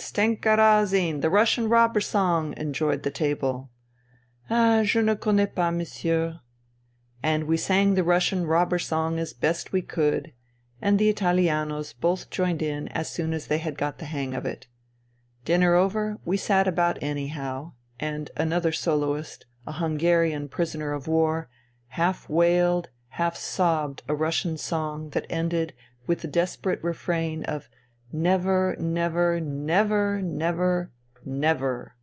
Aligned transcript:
Stenka 0.00 0.56
Razin! 0.56 1.22
The 1.22 1.28
Russian 1.28 1.68
robber 1.68 2.00
song," 2.00 2.54
enjoined 2.56 3.02
the 3.02 3.10
table." 3.10 3.68
Ah! 4.50 4.84
je 4.84 5.02
ne 5.02 5.16
connais 5.16 5.50
pas, 5.52 5.74
messieurs,'' 5.74 6.36
And 7.20 7.48
we 7.48 7.56
sang 7.56 7.94
the 7.94 8.04
Russian 8.04 8.46
robber 8.46 8.78
song 8.78 9.18
as 9.18 9.32
best 9.32 9.72
we 9.72 9.82
could, 9.82 10.32
and 10.80 11.00
the 11.00 11.12
Italianos 11.12 11.92
both 12.00 12.30
joined 12.30 12.62
in 12.62 12.86
as 12.90 13.10
soon 13.10 13.32
as 13.34 13.48
they 13.48 13.58
had 13.58 13.76
got 13.76 13.98
the 13.98 14.04
hang 14.04 14.34
of 14.34 14.46
it. 14.46 14.68
Dinner 15.44 15.74
over, 15.74 16.20
we 16.24 16.36
sat 16.36 16.68
about 16.68 17.02
anyhow, 17.02 17.72
and 17.98 18.30
another 18.36 18.70
soloist, 18.70 19.46
a 19.66 19.72
Hungarian 19.72 20.48
prisoner 20.48 20.92
of 20.92 21.08
war, 21.08 21.48
half 21.88 22.28
wailed, 22.28 22.88
half 23.08 23.36
sobbed 23.36 24.04
a 24.06 24.14
Russian 24.14 24.58
song 24.58 25.08
that 25.10 25.26
ended 25.28 25.74
with 26.06 26.20
the 26.20 26.28
desperate 26.28 26.84
refrain 26.84 27.42
of" 27.46 27.68
Never, 28.10 28.74
never, 28.80 29.38
never, 29.38 30.22
never... 30.22 30.90
never. 31.26 31.94